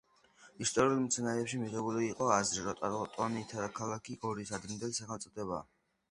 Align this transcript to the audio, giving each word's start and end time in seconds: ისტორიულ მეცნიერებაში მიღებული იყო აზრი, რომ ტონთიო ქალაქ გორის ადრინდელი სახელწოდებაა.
ისტორიულ 0.65 0.95
მეცნიერებაში 1.01 1.57
მიღებული 1.63 2.05
იყო 2.13 2.29
აზრი, 2.35 2.63
რომ 2.93 2.95
ტონთიო 3.17 3.67
ქალაქ 3.81 4.09
გორის 4.23 4.53
ადრინდელი 4.59 4.97
სახელწოდებაა. 5.01 5.61